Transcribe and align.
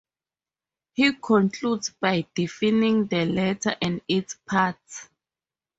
He 0.93 1.13
concludes 1.13 1.91
by 1.91 2.25
defining 2.33 3.05
the 3.05 3.23
letter 3.25 3.75
and 3.79 4.01
its 4.07 4.35
parts. 4.47 5.09